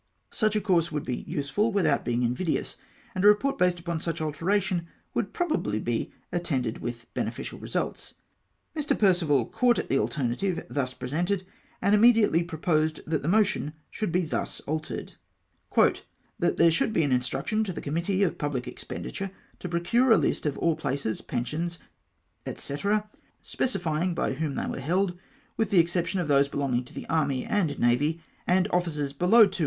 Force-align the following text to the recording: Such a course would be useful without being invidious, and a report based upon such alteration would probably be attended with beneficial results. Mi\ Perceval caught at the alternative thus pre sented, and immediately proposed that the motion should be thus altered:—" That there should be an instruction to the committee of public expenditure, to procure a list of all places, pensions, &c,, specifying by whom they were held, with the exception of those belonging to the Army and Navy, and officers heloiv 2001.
Such 0.31 0.55
a 0.55 0.61
course 0.61 0.91
would 0.91 1.05
be 1.05 1.17
useful 1.27 1.71
without 1.71 2.03
being 2.03 2.23
invidious, 2.23 2.75
and 3.13 3.23
a 3.23 3.27
report 3.27 3.59
based 3.59 3.79
upon 3.79 3.99
such 3.99 4.19
alteration 4.19 4.87
would 5.13 5.31
probably 5.31 5.77
be 5.79 6.11
attended 6.31 6.79
with 6.79 7.05
beneficial 7.13 7.59
results. 7.59 8.15
Mi\ 8.73 8.81
Perceval 8.83 9.45
caught 9.51 9.77
at 9.77 9.89
the 9.89 9.99
alternative 9.99 10.65
thus 10.67 10.95
pre 10.95 11.07
sented, 11.09 11.43
and 11.83 11.93
immediately 11.93 12.41
proposed 12.41 13.01
that 13.05 13.21
the 13.21 13.27
motion 13.27 13.73
should 13.91 14.11
be 14.11 14.25
thus 14.25 14.59
altered:—" 14.61 15.13
That 15.75 16.57
there 16.57 16.71
should 16.71 16.93
be 16.93 17.03
an 17.03 17.11
instruction 17.11 17.63
to 17.65 17.71
the 17.71 17.79
committee 17.79 18.23
of 18.23 18.39
public 18.39 18.67
expenditure, 18.67 19.29
to 19.59 19.69
procure 19.69 20.11
a 20.11 20.17
list 20.17 20.47
of 20.47 20.57
all 20.57 20.75
places, 20.75 21.21
pensions, 21.21 21.77
&c,, 22.51 22.75
specifying 23.43 24.15
by 24.15 24.33
whom 24.33 24.55
they 24.55 24.65
were 24.65 24.79
held, 24.79 25.15
with 25.57 25.69
the 25.69 25.77
exception 25.77 26.19
of 26.19 26.27
those 26.27 26.47
belonging 26.47 26.83
to 26.85 26.93
the 26.95 27.07
Army 27.07 27.45
and 27.45 27.77
Navy, 27.77 28.19
and 28.47 28.67
officers 28.71 29.13
heloiv 29.13 29.51
2001. 29.51 29.51